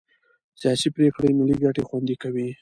[0.59, 2.47] سیاسي پرېکړې ملي ګټې خوندي کوي